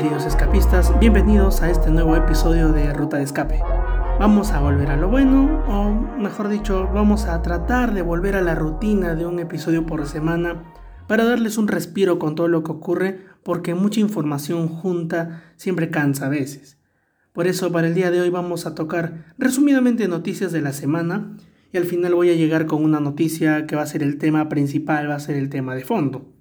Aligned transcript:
queridos 0.00 0.24
escapistas, 0.24 0.98
bienvenidos 0.98 1.60
a 1.60 1.68
este 1.68 1.90
nuevo 1.90 2.16
episodio 2.16 2.72
de 2.72 2.90
Ruta 2.94 3.18
de 3.18 3.24
Escape. 3.24 3.60
Vamos 4.18 4.50
a 4.50 4.58
volver 4.58 4.88
a 4.88 4.96
lo 4.96 5.10
bueno, 5.10 5.62
o 5.68 6.18
mejor 6.18 6.48
dicho, 6.48 6.88
vamos 6.94 7.26
a 7.26 7.42
tratar 7.42 7.92
de 7.92 8.00
volver 8.00 8.34
a 8.34 8.40
la 8.40 8.54
rutina 8.54 9.14
de 9.14 9.26
un 9.26 9.38
episodio 9.40 9.84
por 9.84 10.06
semana 10.06 10.72
para 11.06 11.24
darles 11.24 11.58
un 11.58 11.68
respiro 11.68 12.18
con 12.18 12.34
todo 12.34 12.48
lo 12.48 12.64
que 12.64 12.72
ocurre, 12.72 13.26
porque 13.42 13.74
mucha 13.74 14.00
información 14.00 14.68
junta 14.68 15.42
siempre 15.56 15.90
cansa 15.90 16.24
a 16.26 16.30
veces. 16.30 16.78
Por 17.34 17.46
eso 17.46 17.70
para 17.70 17.86
el 17.86 17.94
día 17.94 18.10
de 18.10 18.22
hoy 18.22 18.30
vamos 18.30 18.64
a 18.64 18.74
tocar 18.74 19.34
resumidamente 19.36 20.08
noticias 20.08 20.50
de 20.50 20.62
la 20.62 20.72
semana 20.72 21.36
y 21.74 21.76
al 21.76 21.84
final 21.84 22.14
voy 22.14 22.30
a 22.30 22.36
llegar 22.36 22.64
con 22.64 22.82
una 22.82 23.00
noticia 23.00 23.66
que 23.66 23.76
va 23.76 23.82
a 23.82 23.86
ser 23.86 24.02
el 24.02 24.16
tema 24.16 24.48
principal, 24.48 25.10
va 25.10 25.16
a 25.16 25.20
ser 25.20 25.36
el 25.36 25.50
tema 25.50 25.74
de 25.74 25.84
fondo. 25.84 26.32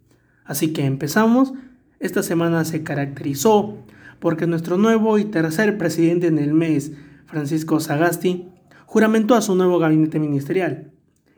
Así 0.46 0.72
que 0.72 0.86
empezamos 0.86 1.54
esta 2.00 2.24
semana 2.24 2.64
se 2.66 2.84
caracterizó 2.84 3.78
porque 4.20 4.48
nuestro 4.48 4.78
nuevo 4.78 5.18
y 5.18 5.26
tercer 5.26 5.78
presidente 5.78 6.28
en 6.28 6.40
el 6.40 6.54
mes, 6.54 6.94
Francisco 7.26 7.80
Sagasti, 7.80 8.50
juramentó 8.86 9.36
a 9.36 9.42
su 9.42 9.56
nuevo 9.56 9.80
gabinete 9.80 10.20
ministerial. 10.20 10.92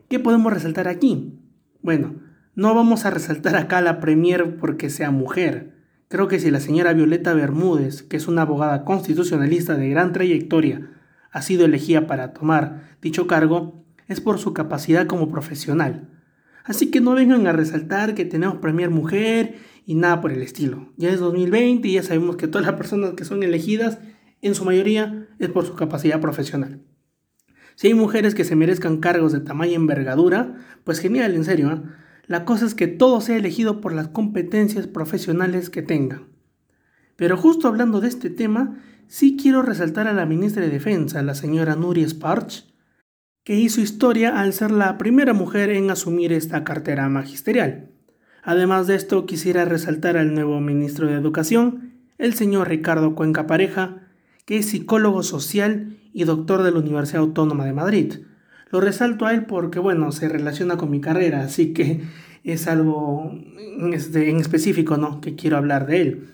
¿Qué 0.08 0.18
podemos 0.18 0.52
resaltar 0.52 0.88
aquí? 0.88 1.38
Bueno, 1.80 2.16
no 2.54 2.74
vamos 2.74 3.04
a 3.04 3.10
resaltar 3.10 3.56
acá 3.56 3.78
a 3.78 3.82
la 3.82 4.00
Premier 4.00 4.56
porque 4.56 4.90
sea 4.90 5.10
mujer. 5.10 5.74
Creo 6.08 6.28
que 6.28 6.38
si 6.38 6.50
la 6.50 6.60
señora 6.60 6.92
Violeta 6.92 7.32
Bermúdez, 7.32 8.02
que 8.02 8.16
es 8.16 8.28
una 8.28 8.42
abogada 8.42 8.84
constitucionalista 8.84 9.74
de 9.74 9.88
gran 9.88 10.12
trayectoria, 10.12 10.90
ha 11.30 11.42
sido 11.42 11.64
elegida 11.64 12.06
para 12.06 12.32
tomar 12.32 12.96
dicho 13.00 13.26
cargo, 13.26 13.84
es 14.08 14.20
por 14.20 14.38
su 14.38 14.52
capacidad 14.52 15.06
como 15.06 15.28
profesional. 15.28 16.08
Así 16.64 16.90
que 16.90 17.00
no 17.00 17.14
vengan 17.14 17.46
a 17.46 17.52
resaltar 17.52 18.14
que 18.14 18.24
tenemos 18.24 18.58
Premier 18.58 18.90
mujer 18.90 19.56
y 19.84 19.94
nada 19.94 20.20
por 20.20 20.32
el 20.32 20.42
estilo. 20.42 20.92
Ya 20.96 21.10
es 21.10 21.20
2020 21.20 21.88
y 21.88 21.94
ya 21.94 22.02
sabemos 22.02 22.36
que 22.36 22.48
todas 22.48 22.66
las 22.66 22.76
personas 22.76 23.14
que 23.14 23.24
son 23.24 23.42
elegidas, 23.42 23.98
en 24.40 24.54
su 24.54 24.64
mayoría, 24.64 25.28
es 25.38 25.48
por 25.48 25.66
su 25.66 25.74
capacidad 25.74 26.20
profesional. 26.20 26.82
Si 27.74 27.88
hay 27.88 27.94
mujeres 27.94 28.34
que 28.34 28.44
se 28.44 28.56
merezcan 28.56 28.98
cargos 28.98 29.32
de 29.32 29.40
tamaño 29.40 29.72
y 29.72 29.76
envergadura, 29.76 30.56
pues 30.84 30.98
genial, 31.00 31.34
en 31.34 31.44
serio. 31.44 31.72
¿eh? 31.72 31.82
La 32.26 32.44
cosa 32.44 32.66
es 32.66 32.74
que 32.74 32.86
todo 32.86 33.20
sea 33.20 33.36
elegido 33.36 33.80
por 33.80 33.92
las 33.92 34.08
competencias 34.08 34.86
profesionales 34.86 35.70
que 35.70 35.82
tengan. 35.82 36.28
Pero 37.16 37.36
justo 37.36 37.68
hablando 37.68 38.00
de 38.00 38.08
este 38.08 38.30
tema, 38.30 38.80
sí 39.06 39.36
quiero 39.40 39.62
resaltar 39.62 40.06
a 40.06 40.12
la 40.12 40.26
ministra 40.26 40.62
de 40.62 40.70
Defensa, 40.70 41.22
la 41.22 41.34
señora 41.34 41.76
Nuria 41.76 42.06
Sparch, 42.06 42.71
que 43.44 43.58
hizo 43.58 43.80
historia 43.80 44.40
al 44.40 44.52
ser 44.52 44.70
la 44.70 44.98
primera 44.98 45.32
mujer 45.32 45.70
en 45.70 45.90
asumir 45.90 46.32
esta 46.32 46.62
cartera 46.62 47.08
magisterial. 47.08 47.88
Además 48.44 48.86
de 48.86 48.94
esto, 48.94 49.26
quisiera 49.26 49.64
resaltar 49.64 50.16
al 50.16 50.34
nuevo 50.34 50.60
ministro 50.60 51.08
de 51.08 51.14
Educación, 51.14 51.92
el 52.18 52.34
señor 52.34 52.68
Ricardo 52.68 53.14
Cuenca 53.14 53.46
Pareja, 53.46 53.96
que 54.44 54.58
es 54.58 54.66
psicólogo 54.66 55.22
social 55.22 55.96
y 56.12 56.24
doctor 56.24 56.62
de 56.62 56.70
la 56.70 56.78
Universidad 56.78 57.22
Autónoma 57.22 57.64
de 57.64 57.72
Madrid. 57.72 58.14
Lo 58.70 58.80
resalto 58.80 59.26
a 59.26 59.34
él 59.34 59.44
porque, 59.46 59.80
bueno, 59.80 60.12
se 60.12 60.28
relaciona 60.28 60.76
con 60.76 60.90
mi 60.90 61.00
carrera, 61.00 61.42
así 61.42 61.72
que 61.72 62.00
es 62.44 62.68
algo 62.68 63.32
este, 63.92 64.30
en 64.30 64.38
específico, 64.38 64.96
¿no? 64.96 65.20
Que 65.20 65.34
quiero 65.34 65.56
hablar 65.56 65.86
de 65.86 66.00
él. 66.00 66.28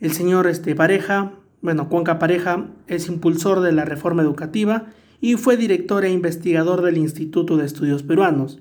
El 0.00 0.12
señor 0.12 0.46
este, 0.46 0.74
Pareja, 0.74 1.32
bueno, 1.60 1.88
Cuenca 1.90 2.18
Pareja, 2.18 2.66
es 2.86 3.08
impulsor 3.08 3.60
de 3.60 3.72
la 3.72 3.84
reforma 3.84 4.22
educativa 4.22 4.86
y 5.20 5.34
fue 5.34 5.56
director 5.56 6.04
e 6.04 6.10
investigador 6.10 6.82
del 6.82 6.98
Instituto 6.98 7.56
de 7.56 7.66
Estudios 7.66 8.02
Peruanos. 8.02 8.60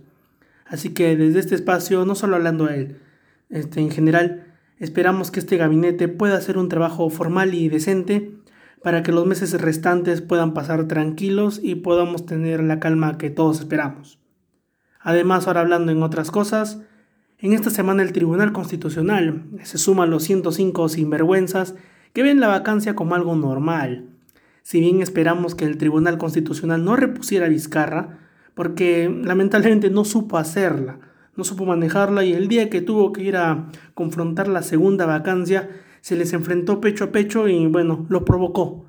Así 0.66 0.90
que 0.90 1.16
desde 1.16 1.40
este 1.40 1.56
espacio, 1.56 2.06
no 2.06 2.16
solo 2.16 2.36
hablando 2.36 2.66
a 2.66 2.76
él, 2.76 2.98
este, 3.50 3.80
en 3.80 3.90
general, 3.90 4.46
esperamos 4.78 5.32
que 5.32 5.40
este 5.40 5.58
gabinete 5.58 6.08
pueda 6.08 6.38
hacer 6.38 6.58
un 6.58 6.70
trabajo 6.70 7.10
formal 7.10 7.54
y 7.54 7.70
decente 7.70 8.32
para 8.84 9.04
que 9.04 9.12
los 9.12 9.26
meses 9.26 9.60
restantes 9.60 10.22
puedan 10.22 10.54
pasar 10.54 10.88
tranquilos 10.88 11.60
y 11.62 11.76
podamos 11.76 12.26
tener 12.26 12.64
la 12.64 12.80
calma 12.80 13.18
que 13.18 13.30
todos 13.30 13.59
esperamos. 13.59 14.19
Además, 15.02 15.48
ahora 15.48 15.62
hablando 15.62 15.92
en 15.92 16.03
otras 16.03 16.30
cosas, 16.31 16.81
en 17.40 17.53
esta 17.53 17.69
semana 17.69 18.03
el 18.03 18.12
Tribunal 18.12 18.52
Constitucional 18.52 19.46
se 19.64 19.78
suma 19.78 20.03
a 20.03 20.08
los 20.08 20.24
105 20.24 20.90
sinvergüenzas 20.90 21.75
que 22.14 22.24
ven 22.24 22.40
la 22.40 22.48
vacancia 22.48 22.96
como 22.96 23.16
algo 23.16 23.36
normal. 23.36 24.09
Si 24.69 24.80
bien 24.80 25.02
esperamos 25.02 25.56
que 25.56 25.66
el 25.66 25.80
Tribunal 25.80 26.19
Constitucional 26.19 26.85
no 26.85 26.96
repusiera 26.96 27.47
a 27.47 27.50
Vizcarra, 27.50 28.19
porque 28.53 29.09
lamentablemente 29.09 29.90
no 29.90 30.06
supo 30.06 30.38
hacerla, 30.38 31.00
no 31.35 31.44
supo 31.44 31.66
manejarla 31.66 32.24
y 32.24 32.34
el 32.34 32.47
día 32.47 32.69
que 32.69 32.81
tuvo 32.81 33.12
que 33.12 33.24
ir 33.24 33.35
a 33.35 33.72
confrontar 33.96 34.47
la 34.47 34.62
segunda 34.62 35.07
vacancia, 35.07 35.72
se 36.02 36.16
les 36.16 36.34
enfrentó 36.34 36.81
pecho 36.81 37.06
a 37.06 37.12
pecho 37.12 37.47
y 37.47 37.66
bueno, 37.66 38.06
lo 38.09 38.25
provocó. 38.25 38.85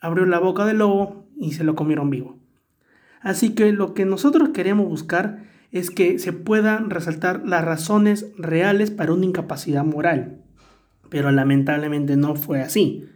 Abrió 0.00 0.26
la 0.26 0.38
boca 0.38 0.66
del 0.66 0.76
lobo 0.76 1.24
y 1.40 1.54
se 1.54 1.64
lo 1.64 1.76
comieron 1.76 2.10
vivo. 2.10 2.38
Así 3.22 3.54
que 3.54 3.72
lo 3.72 3.94
que 3.94 4.04
nosotros 4.04 4.50
queremos 4.50 4.86
buscar 4.86 5.44
es 5.72 5.90
que 5.90 6.18
se 6.18 6.34
puedan 6.34 6.90
resaltar 6.90 7.40
las 7.48 7.64
razones 7.64 8.26
reales 8.36 8.90
para 8.90 9.14
una 9.14 9.24
incapacidad 9.24 9.82
moral. 9.82 10.42
Pero 11.08 11.32
lamentablemente 11.32 12.18
no 12.18 12.34
fue 12.34 12.60
así. 12.60 13.08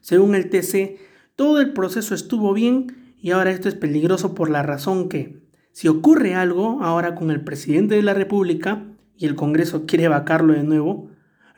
Según 0.00 0.34
el 0.34 0.48
TC, 0.48 1.11
todo 1.36 1.60
el 1.60 1.72
proceso 1.72 2.14
estuvo 2.14 2.52
bien 2.52 3.14
y 3.20 3.30
ahora 3.30 3.50
esto 3.50 3.68
es 3.68 3.74
peligroso 3.74 4.34
por 4.34 4.50
la 4.50 4.62
razón 4.62 5.08
que, 5.08 5.42
si 5.72 5.88
ocurre 5.88 6.34
algo 6.34 6.82
ahora 6.82 7.14
con 7.14 7.30
el 7.30 7.40
presidente 7.40 7.94
de 7.94 8.02
la 8.02 8.14
República 8.14 8.84
y 9.16 9.26
el 9.26 9.34
Congreso 9.34 9.86
quiere 9.86 10.08
vacarlo 10.08 10.52
de 10.52 10.64
nuevo, 10.64 11.08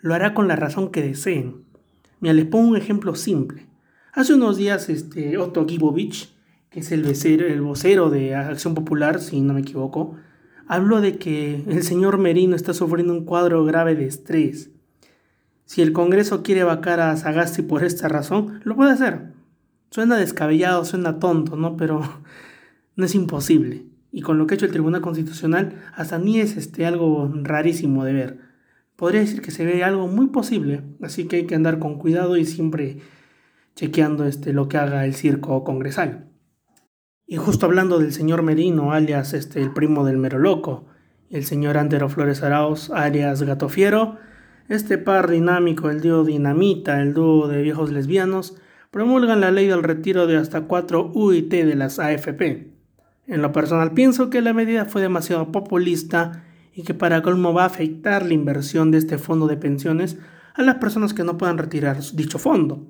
lo 0.00 0.14
hará 0.14 0.34
con 0.34 0.46
la 0.46 0.56
razón 0.56 0.90
que 0.90 1.02
deseen. 1.02 1.64
Mira, 2.20 2.34
les 2.34 2.46
pongo 2.46 2.68
un 2.68 2.76
ejemplo 2.76 3.14
simple. 3.16 3.66
Hace 4.12 4.34
unos 4.34 4.56
días 4.56 4.88
este, 4.88 5.36
Otto 5.38 5.66
Gibovich, 5.66 6.32
que 6.70 6.80
es 6.80 6.92
el, 6.92 7.04
el 7.06 7.60
vocero 7.62 8.10
de 8.10 8.34
Acción 8.34 8.74
Popular, 8.74 9.20
si 9.20 9.40
no 9.40 9.54
me 9.54 9.60
equivoco, 9.60 10.16
habló 10.68 11.00
de 11.00 11.18
que 11.18 11.64
el 11.68 11.82
señor 11.82 12.18
Merino 12.18 12.54
está 12.54 12.74
sufriendo 12.74 13.12
un 13.12 13.24
cuadro 13.24 13.64
grave 13.64 13.94
de 13.96 14.06
estrés. 14.06 14.70
Si 15.64 15.82
el 15.82 15.92
Congreso 15.92 16.42
quiere 16.42 16.62
vacar 16.62 17.00
a 17.00 17.16
Sagasti 17.16 17.62
por 17.62 17.82
esta 17.84 18.08
razón, 18.08 18.60
lo 18.64 18.76
puede 18.76 18.92
hacer. 18.92 19.33
Suena 19.94 20.16
descabellado, 20.16 20.84
suena 20.84 21.20
tonto, 21.20 21.54
¿no? 21.54 21.76
Pero 21.76 22.02
no 22.96 23.04
es 23.04 23.14
imposible. 23.14 23.86
Y 24.10 24.22
con 24.22 24.38
lo 24.38 24.46
que 24.48 24.54
ha 24.54 24.56
hecho 24.56 24.66
el 24.66 24.72
Tribunal 24.72 25.00
Constitucional, 25.00 25.80
hasta 25.94 26.18
ni 26.18 26.40
es 26.40 26.56
este, 26.56 26.84
algo 26.84 27.30
rarísimo 27.32 28.04
de 28.04 28.12
ver. 28.12 28.40
Podría 28.96 29.20
decir 29.20 29.40
que 29.40 29.52
se 29.52 29.64
ve 29.64 29.84
algo 29.84 30.08
muy 30.08 30.26
posible, 30.26 30.82
así 31.00 31.28
que 31.28 31.36
hay 31.36 31.46
que 31.46 31.54
andar 31.54 31.78
con 31.78 32.00
cuidado 32.00 32.36
y 32.36 32.44
siempre 32.44 33.02
chequeando 33.76 34.24
este, 34.24 34.52
lo 34.52 34.66
que 34.66 34.78
haga 34.78 35.04
el 35.04 35.14
circo 35.14 35.62
congresal. 35.62 36.28
Y 37.24 37.36
justo 37.36 37.66
hablando 37.66 38.00
del 38.00 38.12
señor 38.12 38.42
Merino, 38.42 38.90
alias 38.90 39.32
este, 39.32 39.62
el 39.62 39.72
primo 39.72 40.04
del 40.04 40.16
mero 40.16 40.40
loco, 40.40 40.86
y 41.28 41.36
el 41.36 41.44
señor 41.44 41.78
Antero 41.78 42.08
Flores 42.08 42.42
Arauz, 42.42 42.90
alias 42.90 43.44
Gato 43.44 43.68
Fiero, 43.68 44.16
este 44.68 44.98
par 44.98 45.30
dinámico, 45.30 45.88
el 45.88 46.00
dúo 46.00 46.24
Dinamita, 46.24 47.00
el 47.00 47.14
dúo 47.14 47.46
de 47.46 47.62
viejos 47.62 47.92
lesbianos, 47.92 48.56
promulgan 48.94 49.40
la 49.40 49.50
ley 49.50 49.66
del 49.66 49.82
retiro 49.82 50.28
de 50.28 50.36
hasta 50.36 50.60
4 50.60 51.10
UIT 51.12 51.50
de 51.50 51.74
las 51.74 51.98
AFP. 51.98 52.70
En 53.26 53.42
lo 53.42 53.50
personal 53.50 53.90
pienso 53.90 54.30
que 54.30 54.40
la 54.40 54.52
medida 54.52 54.84
fue 54.84 55.02
demasiado 55.02 55.50
populista 55.50 56.44
y 56.72 56.84
que 56.84 56.94
para 56.94 57.20
colmo 57.20 57.52
va 57.52 57.64
a 57.64 57.66
afectar 57.66 58.24
la 58.24 58.34
inversión 58.34 58.92
de 58.92 58.98
este 58.98 59.18
fondo 59.18 59.48
de 59.48 59.56
pensiones 59.56 60.16
a 60.54 60.62
las 60.62 60.76
personas 60.76 61.12
que 61.12 61.24
no 61.24 61.36
puedan 61.36 61.58
retirar 61.58 61.98
dicho 62.12 62.38
fondo. 62.38 62.86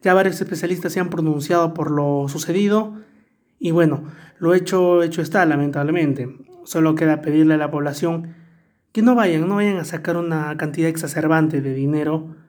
Ya 0.00 0.14
varios 0.14 0.40
especialistas 0.40 0.94
se 0.94 1.00
han 1.00 1.10
pronunciado 1.10 1.74
por 1.74 1.90
lo 1.90 2.28
sucedido 2.30 2.94
y 3.58 3.72
bueno, 3.72 4.04
lo 4.38 4.54
hecho 4.54 5.02
hecho 5.02 5.20
está 5.20 5.44
lamentablemente. 5.44 6.34
Solo 6.64 6.94
queda 6.94 7.20
pedirle 7.20 7.52
a 7.52 7.58
la 7.58 7.70
población 7.70 8.34
que 8.90 9.02
no 9.02 9.14
vayan, 9.14 9.46
no 9.46 9.56
vayan 9.56 9.76
a 9.76 9.84
sacar 9.84 10.16
una 10.16 10.56
cantidad 10.56 10.88
exacerbante 10.88 11.60
de 11.60 11.74
dinero 11.74 12.45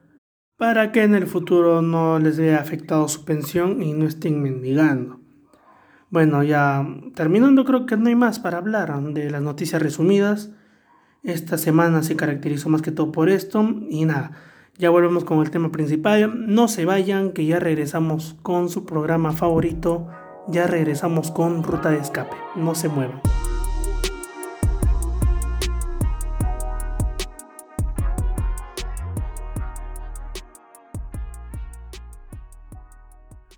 para 0.57 0.91
que 0.91 1.03
en 1.03 1.15
el 1.15 1.27
futuro 1.27 1.81
no 1.81 2.19
les 2.19 2.39
vea 2.39 2.59
afectado 2.59 3.07
su 3.07 3.25
pensión 3.25 3.81
y 3.81 3.93
no 3.93 4.05
estén 4.05 4.41
mendigando. 4.41 5.19
Bueno, 6.09 6.43
ya 6.43 6.85
terminando 7.15 7.65
creo 7.65 7.85
que 7.85 7.97
no 7.97 8.07
hay 8.07 8.15
más 8.15 8.39
para 8.39 8.57
hablar 8.57 8.99
de 9.13 9.29
las 9.29 9.41
noticias 9.41 9.81
resumidas. 9.81 10.51
Esta 11.23 11.57
semana 11.57 12.03
se 12.03 12.15
caracterizó 12.15 12.69
más 12.69 12.81
que 12.81 12.91
todo 12.91 13.11
por 13.11 13.29
esto 13.29 13.67
y 13.89 14.05
nada, 14.05 14.31
ya 14.77 14.91
volvemos 14.91 15.25
con 15.25 15.39
el 15.39 15.49
tema 15.49 15.71
principal. 15.71 16.45
No 16.47 16.67
se 16.67 16.85
vayan, 16.85 17.31
que 17.31 17.45
ya 17.45 17.59
regresamos 17.59 18.35
con 18.43 18.69
su 18.69 18.85
programa 18.85 19.31
favorito, 19.31 20.07
ya 20.47 20.67
regresamos 20.67 21.31
con 21.31 21.63
Ruta 21.63 21.89
de 21.89 21.97
Escape. 21.97 22.35
No 22.55 22.75
se 22.75 22.87
muevan. 22.87 23.21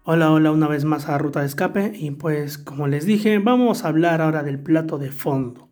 Hola, 0.06 0.32
hola 0.32 0.52
una 0.52 0.70
vez 0.70 0.86
más 0.86 1.10
a 1.10 1.18
Ruta 1.18 1.42
de 1.42 1.46
Escape 1.46 1.92
y 1.94 2.12
pues 2.12 2.58
como 2.58 2.88
les 2.88 3.06
dije 3.06 3.38
vamos 3.38 3.84
a 3.84 3.90
hablar 3.90 4.22
ahora 4.22 4.44
del 4.44 4.58
plato 4.58 4.98
de 4.98 5.12
fondo, 5.12 5.68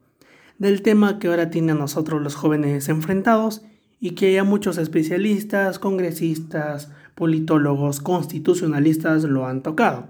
del 0.58 0.82
tema 0.82 1.18
que 1.18 1.30
ahora 1.30 1.50
tiene 1.50 1.72
a 1.72 1.76
nosotros 1.76 2.22
los 2.22 2.36
jóvenes 2.36 2.90
enfrentados 2.90 3.64
y 4.02 4.12
que 4.12 4.34
ya 4.34 4.44
muchos 4.44 4.78
especialistas, 4.78 5.80
congresistas, 5.80 6.92
politólogos, 7.16 8.02
constitucionalistas 8.02 9.24
lo 9.24 9.48
han 9.48 9.64
tocado. 9.64 10.10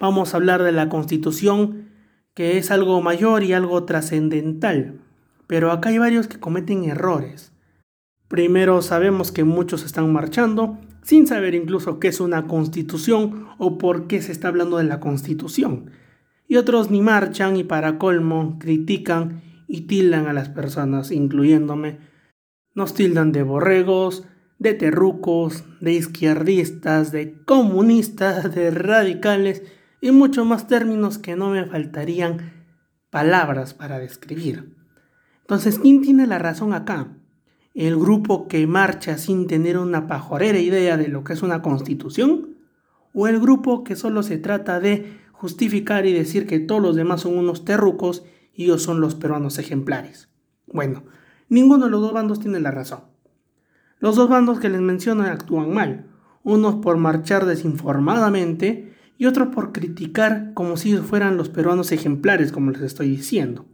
Vamos 0.00 0.34
a 0.34 0.38
hablar 0.38 0.64
de 0.64 0.72
la 0.72 0.88
constitución, 0.88 1.88
que 2.34 2.58
es 2.58 2.72
algo 2.72 3.00
mayor 3.00 3.44
y 3.44 3.52
algo 3.52 3.84
trascendental, 3.84 5.00
pero 5.46 5.70
acá 5.70 5.90
hay 5.90 5.98
varios 5.98 6.26
que 6.26 6.40
cometen 6.40 6.82
errores. 6.82 7.52
Primero 8.26 8.82
sabemos 8.82 9.30
que 9.30 9.44
muchos 9.44 9.84
están 9.84 10.12
marchando 10.12 10.78
sin 11.10 11.26
saber 11.26 11.56
incluso 11.56 11.98
qué 11.98 12.06
es 12.06 12.20
una 12.20 12.46
constitución 12.46 13.48
o 13.58 13.78
por 13.78 14.06
qué 14.06 14.22
se 14.22 14.30
está 14.30 14.46
hablando 14.46 14.76
de 14.76 14.84
la 14.84 15.00
constitución. 15.00 15.90
Y 16.46 16.54
otros 16.54 16.92
ni 16.92 17.00
marchan 17.00 17.56
y 17.56 17.64
para 17.64 17.98
colmo 17.98 18.60
critican 18.60 19.42
y 19.66 19.88
tildan 19.88 20.28
a 20.28 20.32
las 20.32 20.50
personas, 20.50 21.10
incluyéndome. 21.10 21.98
Nos 22.76 22.94
tildan 22.94 23.32
de 23.32 23.42
borregos, 23.42 24.22
de 24.60 24.74
terrucos, 24.74 25.64
de 25.80 25.94
izquierdistas, 25.94 27.10
de 27.10 27.42
comunistas, 27.44 28.54
de 28.54 28.70
radicales 28.70 29.64
y 30.00 30.12
muchos 30.12 30.46
más 30.46 30.68
términos 30.68 31.18
que 31.18 31.34
no 31.34 31.50
me 31.50 31.66
faltarían 31.66 32.52
palabras 33.10 33.74
para 33.74 33.98
describir. 33.98 34.76
Entonces, 35.40 35.80
¿quién 35.80 36.02
tiene 36.02 36.28
la 36.28 36.38
razón 36.38 36.72
acá? 36.72 37.08
¿El 37.74 37.96
grupo 37.96 38.48
que 38.48 38.66
marcha 38.66 39.16
sin 39.16 39.46
tener 39.46 39.78
una 39.78 40.08
pajorera 40.08 40.58
idea 40.58 40.96
de 40.96 41.06
lo 41.06 41.22
que 41.22 41.34
es 41.34 41.42
una 41.42 41.62
constitución? 41.62 42.56
¿O 43.14 43.28
el 43.28 43.38
grupo 43.38 43.84
que 43.84 43.94
solo 43.94 44.24
se 44.24 44.38
trata 44.38 44.80
de 44.80 45.20
justificar 45.30 46.04
y 46.04 46.12
decir 46.12 46.48
que 46.48 46.58
todos 46.58 46.82
los 46.82 46.96
demás 46.96 47.20
son 47.20 47.38
unos 47.38 47.64
terrucos 47.64 48.24
y 48.52 48.64
ellos 48.64 48.82
son 48.82 49.00
los 49.00 49.14
peruanos 49.14 49.58
ejemplares? 49.58 50.28
Bueno, 50.66 51.04
ninguno 51.48 51.84
de 51.84 51.90
los 51.92 52.00
dos 52.00 52.12
bandos 52.12 52.40
tiene 52.40 52.58
la 52.58 52.72
razón. 52.72 53.02
Los 54.00 54.16
dos 54.16 54.28
bandos 54.28 54.58
que 54.58 54.68
les 54.68 54.80
menciono 54.80 55.22
actúan 55.24 55.72
mal, 55.72 56.06
unos 56.42 56.76
por 56.76 56.96
marchar 56.96 57.46
desinformadamente 57.46 58.94
y 59.16 59.26
otros 59.26 59.48
por 59.54 59.70
criticar 59.70 60.54
como 60.54 60.76
si 60.76 60.96
fueran 60.96 61.36
los 61.36 61.50
peruanos 61.50 61.92
ejemplares, 61.92 62.50
como 62.50 62.72
les 62.72 62.82
estoy 62.82 63.10
diciendo. 63.10 63.66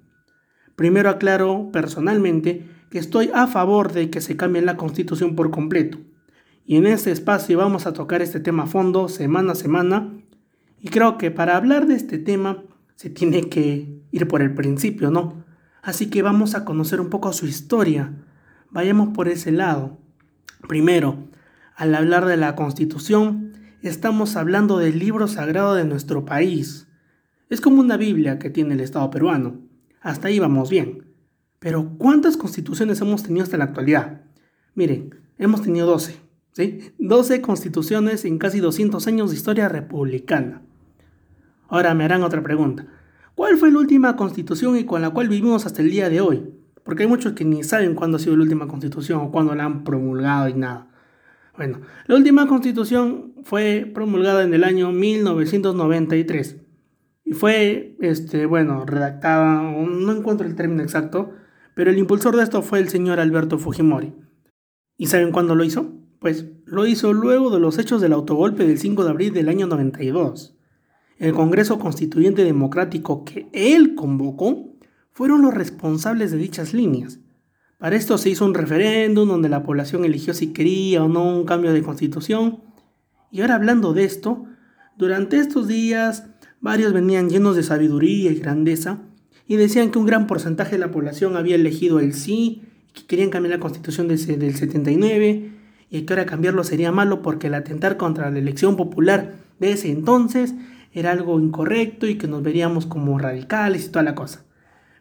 Primero 0.75 1.09
aclaro 1.09 1.71
personalmente 1.73 2.69
que 2.91 2.99
estoy 2.99 3.31
a 3.35 3.47
favor 3.47 3.93
de 3.93 4.11
que 4.11 4.21
se 4.21 4.37
cambie 4.37 4.63
la 4.63 4.77
constitución 4.77 5.37
por 5.37 5.51
completo. 5.51 5.99
Y 6.65 6.77
en 6.77 6.87
este 6.87 7.13
espacio 7.13 7.59
vamos 7.59 7.87
a 7.87 7.93
tocar 7.93 8.23
este 8.23 8.41
tema 8.41 8.65
a 8.65 8.67
fondo 8.67 9.09
semana 9.09 9.53
a 9.53 9.57
semana. 9.57 10.13
Y 10.81 10.89
creo 10.89 11.19
que 11.19 11.31
para 11.31 11.57
hablar 11.57 11.87
de 11.87 11.95
este 11.95 12.19
tema 12.19 12.63
se 12.97 13.11
tiene 13.11 13.49
que 13.49 14.01
ir 14.11 14.29
por 14.29 14.43
el 14.43 14.55
principio, 14.55 15.11
¿no? 15.11 15.45
Así 15.83 16.11
que 16.11 16.23
vamos 16.23 16.55
a 16.55 16.65
conocer 16.65 17.01
un 17.01 17.11
poco 17.11 17.33
su 17.33 17.47
historia. 17.47 18.13
Vayamos 18.71 19.11
por 19.11 19.29
ese 19.29 19.53
lado. 19.53 19.99
Primero, 20.67 21.29
al 21.77 21.95
hablar 21.95 22.27
de 22.27 22.37
la 22.37 22.57
Constitución, 22.57 23.53
estamos 23.83 24.35
hablando 24.37 24.79
del 24.79 24.99
libro 24.99 25.29
sagrado 25.29 25.75
de 25.75 25.85
nuestro 25.85 26.25
país. 26.25 26.89
Es 27.49 27.61
como 27.61 27.81
una 27.81 27.97
Biblia 27.97 28.41
que 28.41 28.51
tiene 28.51 28.75
el 28.75 28.81
Estado 28.81 29.09
peruano. 29.11 29.61
Hasta 30.01 30.29
ahí 30.29 30.41
vamos 30.41 30.71
bien. 30.71 31.06
Pero 31.59 31.97
¿cuántas 31.99 32.37
constituciones 32.37 33.01
hemos 33.01 33.23
tenido 33.23 33.45
hasta 33.45 33.57
la 33.57 33.65
actualidad? 33.65 34.23
Miren, 34.75 35.15
hemos 35.39 35.63
tenido 35.63 35.87
12. 35.87 36.17
¿sí? 36.53 36.93
12 36.99 37.41
constituciones 37.41 38.25
en 38.25 38.39
casi 38.39 38.61
200 38.61 39.07
años 39.07 39.31
de 39.31 39.37
historia 39.37 39.69
republicana. 39.69 40.63
Ahora 41.69 41.95
me 41.95 42.05
harán 42.05 42.23
otra 42.23 42.43
pregunta. 42.43 42.87
¿Cuál 43.35 43.59
fue 43.59 43.71
la 43.71 43.79
última 43.79 44.17
constitución 44.17 44.77
y 44.77 44.85
con 44.85 45.03
la 45.03 45.11
cual 45.11 45.29
vivimos 45.29 45.67
hasta 45.67 45.83
el 45.83 45.91
día 45.91 46.09
de 46.09 46.21
hoy? 46.21 46.45
Porque 46.85 47.03
hay 47.03 47.09
muchos 47.09 47.33
que 47.33 47.45
ni 47.45 47.65
saben 47.65 47.95
cuándo 47.95 48.17
ha 48.17 48.21
sido 48.21 48.37
la 48.37 48.45
última 48.45 48.69
constitución 48.69 49.21
o 49.21 49.31
cuándo 49.31 49.55
la 49.55 49.65
han 49.65 49.85
promulgado 49.85 50.49
y 50.49 50.55
nada. 50.55 50.89
Bueno, 51.57 51.81
la 52.07 52.15
última 52.15 52.47
constitución 52.47 53.35
fue 53.43 53.91
promulgada 53.93 54.45
en 54.45 54.55
el 54.55 54.63
año 54.63 54.93
1993 54.93 56.57
y 57.25 57.33
fue, 57.33 57.97
este, 58.01 58.47
bueno, 58.47 58.85
redactada, 58.87 59.63
no 59.63 60.13
encuentro 60.13 60.47
el 60.47 60.55
término 60.55 60.83
exacto, 60.83 61.33
pero 61.77 61.91
el 61.91 61.99
impulsor 61.99 62.35
de 62.35 62.43
esto 62.43 62.63
fue 62.63 62.79
el 62.79 62.89
señor 62.89 63.21
Alberto 63.21 63.59
Fujimori. 63.59 64.15
¿Y 64.97 65.09
saben 65.09 65.31
cuándo 65.31 65.55
lo 65.55 65.63
hizo? 65.63 65.93
Pues 66.21 66.47
lo 66.65 66.87
hizo 66.87 67.13
luego 67.13 67.51
de 67.51 67.61
los 67.61 67.79
hechos 67.79 68.01
del 68.01 68.15
autogolpe 68.15 68.67
del 68.67 68.79
5 68.79 69.05
de 69.05 69.11
abril 69.11 69.35
del 69.35 69.51
año 69.51 69.67
92. 69.67 70.57
El 71.19 71.35
Congreso 71.35 71.79
Constituyente 71.79 72.45
Democrático 72.45 73.27
que 73.27 73.51
él 73.53 73.95
convocó 73.95 74.75
fueron 75.13 75.43
los 75.43 75.53
responsables 75.53 76.31
de 76.31 76.39
dichas 76.39 76.73
líneas. 76.73 77.21
Para 77.77 77.97
esto 77.97 78.17
se 78.17 78.31
hizo 78.31 78.47
un 78.47 78.55
referéndum 78.55 79.29
donde 79.29 79.51
la 79.51 79.63
población 79.63 80.07
eligió 80.07 80.33
si 80.33 80.55
quería 80.55 81.05
o 81.05 81.09
no 81.09 81.25
un 81.25 81.45
cambio 81.45 81.75
de 81.75 81.83
constitución. 81.83 82.63
Y 83.31 83.43
ahora 83.43 83.57
hablando 83.57 83.93
de 83.93 84.05
esto, 84.05 84.47
durante 84.97 85.39
estos 85.39 85.69
días 85.69 86.25
varios 86.59 86.95
venían 86.95 87.29
llenos 87.29 87.55
de 87.55 87.63
sabiduría 87.63 88.33
y 88.33 88.37
grandeza 88.37 89.03
y 89.49 89.57
decían 89.57 89.91
que 89.91 89.99
un 89.99 90.07
gran 90.07 90.27
porcentaje 90.27 90.73
de 90.73 90.79
la 90.79 90.91
población 90.91 91.37
había 91.37 91.55
elegido 91.55 92.01
el 92.01 92.15
sí, 92.15 92.63
que 92.93 93.05
querían 93.07 93.31
cambiar 93.31 93.55
la 93.55 93.61
constitución 93.61 94.09
del 94.09 94.19
79 94.19 95.51
y 95.91 96.03
que 96.03 96.13
ahora 96.13 96.27
cambiarlo 96.27 96.65
sería 96.65 96.91
malo 96.93 97.23
porque 97.23 97.47
el 97.47 97.55
atentar 97.55 97.97
contra 97.97 98.31
la 98.31 98.39
elección 98.39 98.77
popular 98.77 99.35
de 99.61 99.73
ese 99.73 99.91
entonces 99.91 100.55
era 100.93 101.13
algo 101.13 101.39
incorrecto 101.39 102.07
y 102.07 102.17
que 102.17 102.27
nos 102.27 102.43
veríamos 102.43 102.87
como 102.87 103.19
radicales 103.19 103.87
y 103.87 103.91
toda 103.91 104.03
la 104.03 104.15
cosa. 104.15 104.45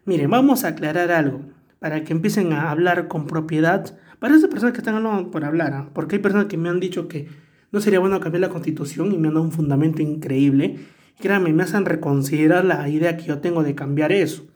Miren, 0.04 0.30
vamos 0.30 0.64
a 0.64 0.70
aclarar 0.70 1.12
algo 1.12 1.42
para 1.80 2.04
que 2.04 2.14
empiecen 2.14 2.54
a 2.54 2.70
hablar 2.70 3.08
con 3.08 3.28
propiedad. 3.28 3.98
Para 4.20 4.36
esas 4.36 4.50
personas 4.50 4.74
que 4.74 4.80
están 4.80 4.96
hablando 4.96 5.32
por 5.32 5.46
hablar, 5.46 5.74
¿ah? 5.74 5.90
porque 5.94 6.18
hay 6.18 6.22
personas 6.22 6.48
que 6.48 6.58
me 6.58 6.70
han 6.70 6.80
dicho 6.80 7.08
que 7.08 7.28
no 7.72 7.80
sería 7.80 8.00
bueno 8.00 8.20
cambiar 8.20 8.42
la 8.42 8.50
constitución 8.50 9.12
y 9.12 9.18
me 9.18 9.28
han 9.28 9.36
dado 9.36 9.46
un 9.46 9.52
fundamento 9.52 10.02
increíble. 10.02 10.80
Créanme, 11.20 11.54
me 11.54 11.64
hacen 11.64 11.86
reconsiderar 11.86 12.66
la 12.66 12.88
idea 12.90 13.18
que 13.18 13.26
yo 13.26 13.40
tengo 13.40 13.64
de 13.64 13.76
cambiar 13.76 14.12
eso. 14.12 14.48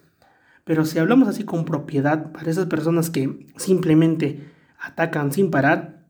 Pero 0.65 0.85
si 0.85 0.99
hablamos 0.99 1.27
así 1.27 1.43
con 1.43 1.65
propiedad, 1.65 2.31
para 2.31 2.51
esas 2.51 2.67
personas 2.67 3.09
que 3.09 3.47
simplemente 3.57 4.51
atacan 4.79 5.31
sin 5.31 5.49
parar, 5.51 6.05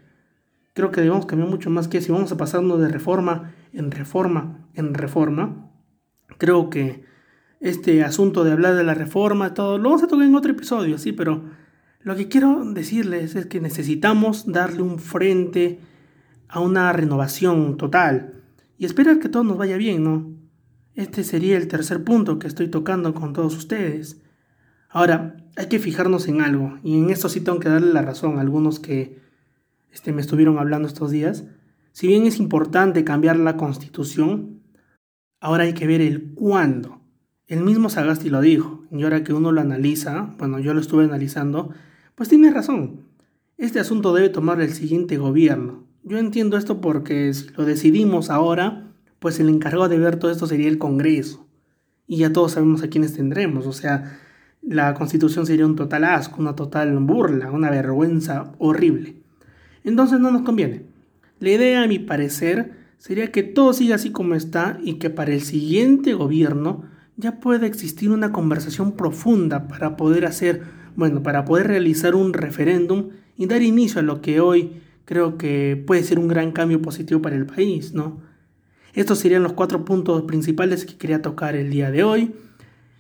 Creo 0.74 0.92
que 0.92 1.02
debemos 1.02 1.26
cambiar 1.26 1.50
mucho 1.50 1.70
más 1.70 1.88
que 1.88 2.02
si 2.02 2.12
vamos 2.12 2.32
a 2.32 2.38
pasarnos 2.38 2.80
de 2.80 2.88
reforma 2.88 3.54
en 3.74 3.92
reforma 3.92 4.70
en 4.74 4.94
reforma. 4.94 5.70
Creo 6.38 6.70
que 6.70 7.04
este 7.62 8.04
asunto 8.04 8.44
de 8.44 8.52
hablar 8.52 8.76
de 8.76 8.84
la 8.84 8.96
reforma, 8.96 9.54
todo, 9.54 9.78
lo 9.78 9.90
vamos 9.90 10.04
a 10.04 10.08
tocar 10.08 10.26
en 10.26 10.36
otro 10.36 10.52
episodio, 10.52 10.98
sí, 10.98 11.12
pero 11.14 11.44
lo 12.02 12.16
que 12.16 12.28
quiero 12.28 12.66
decirles 12.66 13.36
es 13.36 13.46
que 13.46 13.62
necesitamos 13.62 14.52
darle 14.52 14.82
un 14.82 14.98
frente 14.98 15.80
a 16.48 16.60
una 16.60 16.92
renovación 16.92 17.78
total 17.78 18.34
y 18.78 18.86
esperar 18.86 19.20
que 19.20 19.30
todo 19.30 19.44
nos 19.44 19.58
vaya 19.58 19.78
bien, 19.78 20.04
¿no? 20.04 20.34
Este 20.96 21.24
sería 21.24 21.56
el 21.56 21.68
tercer 21.68 22.04
punto 22.04 22.40
que 22.40 22.48
estoy 22.48 22.68
tocando 22.68 23.14
con 23.14 23.32
todos 23.32 23.56
ustedes. 23.56 24.22
Ahora, 24.90 25.38
hay 25.56 25.68
que 25.68 25.80
fijarnos 25.80 26.28
en 26.28 26.42
algo, 26.42 26.80
y 26.84 26.98
en 26.98 27.12
esto 27.12 27.30
sí 27.30 27.42
tengo 27.42 27.60
que 27.60 27.70
darle 27.70 27.94
la 27.94 28.02
razón 28.02 28.38
a 28.38 28.42
algunos 28.42 28.80
que 28.80 29.22
este, 29.92 30.12
me 30.12 30.22
estuvieron 30.22 30.58
hablando 30.58 30.88
estos 30.88 31.12
días. 31.12 31.46
Si 31.92 32.08
bien 32.08 32.26
es 32.26 32.40
importante 32.40 33.04
cambiar 33.04 33.38
la 33.38 33.56
constitución, 33.56 34.62
ahora 35.40 35.66
hay 35.66 35.74
que 35.74 35.88
ver 35.88 36.02
el 36.02 36.34
cuándo. 36.34 37.01
El 37.52 37.66
mismo 37.66 37.90
Sagasti 37.90 38.30
lo 38.30 38.40
dijo, 38.40 38.86
y 38.94 39.04
ahora 39.04 39.26
que 39.26 39.34
uno 39.34 39.52
lo 39.52 39.60
analiza, 39.60 40.34
bueno, 40.38 40.58
yo 40.60 40.74
lo 40.74 40.80
estuve 40.80 41.04
analizando, 41.04 41.72
pues 42.16 42.30
tiene 42.30 42.50
razón. 42.50 43.02
Este 43.58 43.82
asunto 43.82 44.14
debe 44.14 44.30
tomar 44.30 44.62
el 44.62 44.72
siguiente 44.72 45.18
gobierno. 45.18 45.84
Yo 46.04 46.18
entiendo 46.18 46.56
esto 46.56 46.80
porque 46.80 47.34
si 47.34 47.50
lo 47.50 47.66
decidimos 47.66 48.30
ahora, 48.30 48.94
pues 49.20 49.42
el 49.42 49.50
encargado 49.50 49.90
de 49.90 50.00
ver 50.00 50.16
todo 50.16 50.32
esto 50.32 50.48
sería 50.48 50.70
el 50.70 50.78
Congreso. 50.78 51.46
Y 52.08 52.20
ya 52.20 52.32
todos 52.32 52.54
sabemos 52.54 52.84
a 52.84 52.88
quiénes 52.88 53.16
tendremos, 53.16 53.68
o 53.68 53.74
sea, 53.74 54.18
la 54.62 54.94
constitución 54.94 55.46
sería 55.46 55.66
un 55.66 55.76
total 55.76 56.06
asco, 56.06 56.40
una 56.40 56.56
total 56.56 56.98
burla, 57.00 57.52
una 57.52 57.70
vergüenza 57.70 58.54
horrible. 58.60 59.24
Entonces 59.84 60.22
no 60.22 60.32
nos 60.32 60.44
conviene. 60.44 60.86
La 61.40 61.50
idea, 61.50 61.84
a 61.84 61.88
mi 61.88 62.00
parecer, 62.00 62.72
sería 62.98 63.30
que 63.30 63.44
todo 63.44 63.74
siga 63.74 63.96
así 63.96 64.10
como 64.14 64.36
está 64.36 64.80
y 64.82 65.00
que 65.00 65.10
para 65.10 65.34
el 65.34 65.42
siguiente 65.42 66.14
gobierno 66.14 66.90
ya 67.22 67.40
pueda 67.40 67.68
existir 67.68 68.12
una 68.12 68.32
conversación 68.32 68.94
profunda 68.94 69.68
para 69.68 69.96
poder 69.96 70.26
hacer, 70.26 70.64
bueno, 70.96 71.24
para 71.24 71.46
poder 71.46 71.68
realizar 71.68 72.16
un 72.16 72.34
referéndum 72.34 73.10
y 73.38 73.46
dar 73.46 73.62
inicio 73.62 74.00
a 74.00 74.04
lo 74.04 74.22
que 74.22 74.42
hoy 74.42 74.82
creo 75.06 75.38
que 75.38 75.82
puede 75.88 76.04
ser 76.04 76.20
un 76.20 76.28
gran 76.28 76.52
cambio 76.52 76.82
positivo 76.82 77.22
para 77.22 77.36
el 77.36 77.46
país, 77.46 77.94
¿no? 77.94 78.20
Estos 78.94 79.20
serían 79.20 79.44
los 79.44 79.54
cuatro 79.54 79.86
puntos 79.86 80.24
principales 80.24 80.86
que 80.86 80.98
quería 80.98 81.22
tocar 81.22 81.56
el 81.56 81.70
día 81.70 81.92
de 81.92 82.04
hoy. 82.04 82.34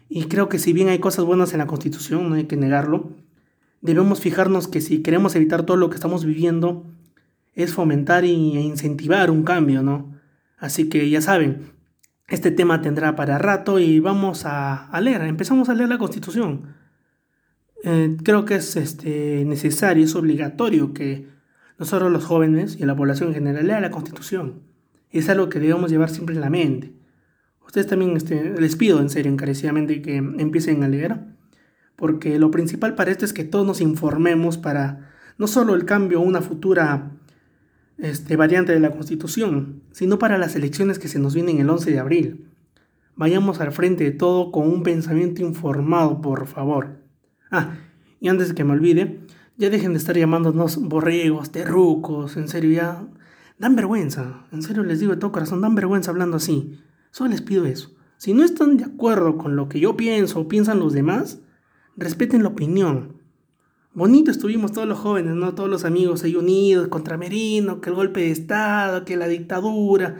Y 0.07 0.25
creo 0.25 0.47
que 0.47 0.59
si 0.59 0.71
bien 0.71 0.87
hay 0.87 0.99
cosas 0.99 1.25
buenas 1.25 1.53
en 1.53 1.59
la 1.59 1.67
Constitución, 1.67 2.29
no 2.29 2.35
hay 2.35 2.45
que 2.45 2.57
negarlo, 2.57 3.11
debemos 3.81 4.19
fijarnos 4.19 4.67
que 4.67 4.81
si 4.81 5.01
queremos 5.01 5.35
evitar 5.35 5.65
todo 5.65 5.77
lo 5.77 5.89
que 5.89 5.95
estamos 5.95 6.25
viviendo, 6.25 6.85
es 7.53 7.73
fomentar 7.73 8.23
e 8.23 8.29
incentivar 8.29 9.31
un 9.31 9.43
cambio, 9.43 9.81
¿no? 9.83 10.13
Así 10.57 10.89
que 10.89 11.09
ya 11.09 11.21
saben, 11.21 11.71
este 12.31 12.49
tema 12.49 12.81
tendrá 12.81 13.17
para 13.17 13.37
rato 13.37 13.77
y 13.77 13.99
vamos 13.99 14.43
a, 14.45 14.89
leer, 15.01 15.21
empezamos 15.23 15.67
a 15.67 15.73
leer 15.73 15.89
la 15.89 15.97
Constitución. 15.97 16.75
Eh, 17.83 18.15
creo 18.23 18.45
que 18.45 18.55
es 18.55 18.77
este, 18.77 19.43
necesario, 19.45 20.05
es 20.05 20.15
obligatorio 20.15 20.93
que 20.93 21.27
nosotros 21.77 22.09
los 22.09 22.23
jóvenes 22.23 22.77
y 22.79 22.85
la 22.85 22.95
población 22.95 23.29
en 23.29 23.35
general 23.35 23.67
lea 23.67 23.81
la 23.81 23.91
Constitución. 23.91 24.61
Es 25.09 25.27
algo 25.27 25.49
que 25.49 25.59
debemos 25.59 25.91
llevar 25.91 26.09
siempre 26.09 26.33
en 26.33 26.39
la 26.39 26.49
mente. 26.49 26.93
Ustedes 27.65 27.87
también 27.87 28.15
este, 28.15 28.61
les 28.61 28.77
pido 28.77 29.01
en 29.01 29.09
serio, 29.09 29.29
encarecidamente, 29.29 30.01
que 30.01 30.15
empiecen 30.15 30.85
a 30.85 30.87
leer, 30.87 31.19
porque 31.97 32.39
lo 32.39 32.49
principal 32.49 32.95
para 32.95 33.11
esto 33.11 33.25
es 33.25 33.33
que 33.33 33.43
todos 33.43 33.67
nos 33.67 33.81
informemos 33.81 34.57
para 34.57 35.11
no 35.37 35.47
solo 35.47 35.75
el 35.75 35.83
cambio 35.83 36.19
a 36.19 36.21
una 36.21 36.41
futura 36.41 37.11
este, 38.01 38.35
variante 38.35 38.73
de 38.73 38.79
la 38.79 38.91
Constitución, 38.91 39.83
sino 39.91 40.19
para 40.19 40.37
las 40.37 40.55
elecciones 40.55 40.99
que 40.99 41.07
se 41.07 41.19
nos 41.19 41.35
vienen 41.35 41.59
el 41.59 41.69
11 41.69 41.91
de 41.91 41.99
abril. 41.99 42.47
Vayamos 43.15 43.61
al 43.61 43.71
frente 43.71 44.03
de 44.03 44.11
todo 44.11 44.51
con 44.51 44.67
un 44.67 44.83
pensamiento 44.83 45.43
informado, 45.43 46.21
por 46.21 46.47
favor. 46.47 46.99
Ah, 47.51 47.75
y 48.19 48.27
antes 48.27 48.49
de 48.49 48.55
que 48.55 48.63
me 48.63 48.73
olvide, 48.73 49.19
ya 49.57 49.69
dejen 49.69 49.93
de 49.93 49.99
estar 49.99 50.17
llamándonos 50.17 50.77
borregos, 50.77 51.51
terrucos, 51.51 52.37
en 52.37 52.47
serio, 52.47 52.71
ya 52.71 53.07
dan 53.59 53.75
vergüenza. 53.75 54.47
En 54.51 54.63
serio 54.63 54.83
les 54.83 54.99
digo 54.99 55.13
de 55.13 55.19
todo 55.19 55.31
corazón, 55.31 55.61
dan 55.61 55.75
vergüenza 55.75 56.09
hablando 56.09 56.37
así. 56.37 56.79
Solo 57.11 57.29
les 57.29 57.43
pido 57.43 57.65
eso. 57.65 57.93
Si 58.17 58.33
no 58.33 58.43
están 58.43 58.77
de 58.77 58.85
acuerdo 58.85 59.37
con 59.37 59.55
lo 59.55 59.69
que 59.69 59.79
yo 59.79 59.95
pienso 59.95 60.39
o 60.39 60.47
piensan 60.47 60.79
los 60.79 60.93
demás, 60.93 61.39
respeten 61.95 62.41
la 62.41 62.49
opinión. 62.49 63.20
Bonito 63.93 64.31
estuvimos 64.31 64.71
todos 64.71 64.87
los 64.87 64.99
jóvenes, 64.99 65.35
¿no? 65.35 65.53
Todos 65.53 65.69
los 65.69 65.83
amigos 65.83 66.23
ahí 66.23 66.37
unidos 66.37 66.87
contra 66.87 67.17
Merino, 67.17 67.81
que 67.81 67.89
el 67.89 67.95
golpe 67.97 68.21
de 68.21 68.31
Estado, 68.31 69.03
que 69.03 69.17
la 69.17 69.27
dictadura, 69.27 70.15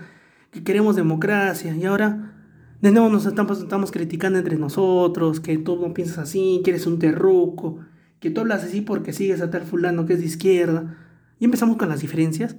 que 0.51 0.61
queremos 0.61 0.97
democracia. 0.97 1.73
Y 1.73 1.85
ahora 1.85 2.33
de 2.81 2.91
nuevo 2.91 3.07
nos 3.07 3.25
estamos, 3.25 3.91
criticando 3.91 4.39
entre 4.39 4.57
nosotros, 4.57 5.39
que 5.39 5.57
tú 5.57 5.77
no 5.77 5.93
piensas 5.93 6.17
así, 6.17 6.59
que 6.65 6.71
eres 6.71 6.85
un 6.85 6.99
terruco, 6.99 7.79
que 8.19 8.29
tú 8.29 8.41
hablas 8.41 8.65
así 8.65 8.81
porque 8.81 9.13
sigues 9.13 9.39
a 9.39 9.49
tal 9.49 9.61
fulano 9.61 10.05
que 10.05 10.13
es 10.13 10.19
de 10.19 10.25
izquierda. 10.25 10.97
Y 11.39 11.45
empezamos 11.45 11.77
con 11.77 11.87
las 11.87 12.01
diferencias. 12.01 12.57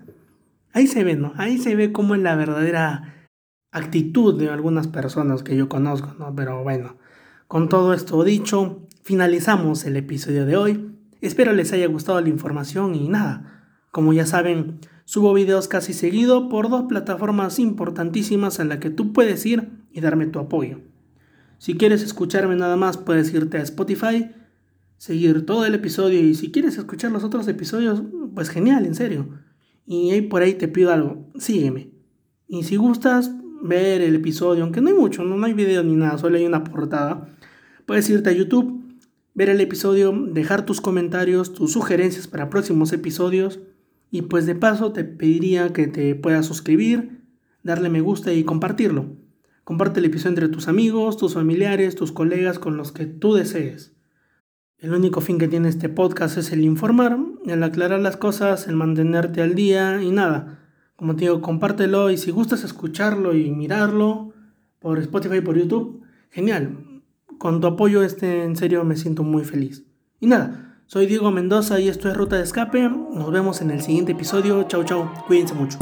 Ahí 0.73 0.87
se 0.87 1.05
ve, 1.05 1.17
¿no? 1.17 1.35
Ahí 1.37 1.59
se 1.59 1.77
ve 1.77 1.93
cómo 1.93 2.15
es 2.15 2.23
la 2.23 2.37
verdadera 2.37 3.29
actitud 3.71 4.39
de 4.39 4.49
algunas 4.49 4.89
personas 4.89 5.43
que 5.43 5.59
yo 5.59 5.69
conozco, 5.69 6.15
¿no? 6.19 6.35
Pero 6.35 6.63
bueno, 6.63 6.97
con 7.49 7.69
todo 7.69 7.93
esto 7.93 8.25
dicho, 8.25 8.89
finalizamos 9.03 9.85
el 9.85 9.99
episodio 9.99 10.47
de 10.47 10.57
hoy. 10.57 10.89
Espero 11.23 11.55
les 11.55 11.73
haya 11.73 11.87
gustado 11.87 12.21
la 12.21 12.29
información 12.29 12.95
y 12.95 13.09
nada, 13.09 13.71
como 13.91 14.13
ya 14.13 14.27
saben, 14.27 14.81
subo 15.05 15.33
videos 15.33 15.69
casi 15.69 15.95
seguido 15.95 16.49
por 16.49 16.69
dos 16.69 16.85
plataformas 16.89 17.59
importantísimas 17.59 18.59
en 18.59 18.69
las 18.69 18.79
que 18.79 18.91
tú 18.91 19.15
puedes 19.15 19.47
ir 19.47 19.71
y 19.93 20.01
darme 20.01 20.27
tu 20.27 20.39
apoyo. 20.39 20.81
Si 21.59 21.75
quieres 21.75 22.03
escucharme 22.03 22.57
nada 22.57 22.77
más, 22.77 22.99
puedes 22.99 23.33
irte 23.33 23.59
a 23.59 23.63
Spotify, 23.63 24.33
seguir 24.97 25.47
todo 25.47 25.65
el 25.65 25.75
episodio 25.75 26.21
y 26.21 26.35
si 26.35 26.51
quieres 26.51 26.77
escuchar 26.77 27.13
los 27.13 27.23
otros 27.23 27.47
episodios, 27.47 28.03
pues 28.35 28.49
genial, 28.51 28.85
en 28.85 28.97
serio. 28.97 29.29
Y 29.87 30.11
ahí 30.11 30.23
por 30.23 30.43
ahí 30.43 30.55
te 30.55 30.67
pido 30.67 30.93
algo, 30.93 31.31
sígueme. 31.39 31.91
Y 32.49 32.65
si 32.65 32.77
gustas, 32.77 33.31
ver 33.63 34.01
el 34.01 34.17
episodio, 34.17 34.65
aunque 34.65 34.81
no 34.81 34.89
hay 34.89 34.95
mucho, 34.95 35.23
no, 35.23 35.43
hay 35.45 35.53
video 35.53 35.85
ni 35.85 35.95
nada, 35.95 36.19
solo 36.19 36.37
hay 36.37 36.47
una 36.47 36.65
portada. 36.65 37.29
Puedes 37.87 38.11
irte 38.11 38.31
a 38.31 38.33
YouTube, 38.33 38.82
ver 39.35 39.49
el 39.49 39.61
episodio, 39.61 40.13
dejar 40.13 40.65
tus 40.65 40.81
comentarios, 40.81 41.53
tus 41.53 41.73
sugerencias 41.73 42.27
para 42.27 42.51
próximos 42.51 42.93
episodios. 42.93 43.61
Y 44.11 44.23
pues 44.23 44.47
de 44.47 44.55
paso 44.55 44.93
te 44.93 45.05
pediría 45.05 45.73
que 45.73 45.87
te 45.87 46.15
puedas 46.15 46.47
suscribir, 46.47 47.23
darle 47.63 47.89
me 47.89 48.01
gusta 48.01 48.33
y 48.33 48.45
compartirlo. 48.45 49.07
Comparte 49.65 50.01
el 50.01 50.07
episodio 50.07 50.31
entre 50.31 50.49
tus 50.49 50.69
amigos, 50.69 51.17
tus 51.17 51.35
familiares, 51.35 51.95
tus 51.95 52.13
colegas, 52.13 52.59
con 52.59 52.77
los 52.77 52.93
que 52.93 53.07
tú 53.07 53.35
desees. 53.35 53.93
El 54.79 54.93
único 54.93 55.21
fin 55.21 55.39
que 55.39 55.49
tiene 55.49 55.69
este 55.69 55.89
podcast 55.89 56.37
es 56.37 56.53
el 56.53 56.63
informar, 56.63 57.17
el 57.47 57.63
aclarar 57.63 58.01
las 58.01 58.17
cosas, 58.17 58.67
el 58.67 58.77
mantenerte 58.77 59.41
al 59.41 59.55
día 59.55 60.03
y 60.03 60.11
nada 60.11 60.59
como 61.03 61.17
te 61.17 61.23
digo, 61.23 61.43
compártelo 61.43 62.11
y 62.11 62.17
si 62.17 62.31
gustas 62.31 62.63
escucharlo 62.63 63.35
y 63.35 63.51
mirarlo 63.51 64.33
por 64.79 65.01
Spotify 65.01 65.39
y 65.39 65.41
por 65.41 65.59
YouTube, 65.59 66.05
genial. 66.31 66.92
Con 67.43 67.61
tu 67.61 67.67
apoyo, 67.67 68.05
este, 68.05 68.45
en 68.45 68.55
serio, 68.55 68.85
me 68.85 68.95
siento 68.95 69.25
muy 69.25 69.45
feliz. 69.45 69.83
Y 70.21 70.29
nada, 70.29 70.79
soy 70.87 71.07
Diego 71.07 71.33
Mendoza 71.33 71.81
y 71.81 71.89
esto 71.89 72.09
es 72.09 72.17
Ruta 72.17 72.37
de 72.37 72.45
Escape. 72.45 72.89
Nos 72.89 73.33
vemos 73.33 73.61
en 73.63 73.73
el 73.73 73.83
siguiente 73.83 74.13
episodio. 74.13 74.63
Chau, 74.69 74.85
chau. 74.85 75.11
Cuídense 75.27 75.53
mucho. 75.53 75.77